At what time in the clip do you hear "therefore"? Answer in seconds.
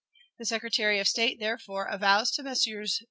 1.39-1.85